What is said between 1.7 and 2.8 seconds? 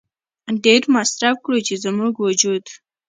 زموږ وجود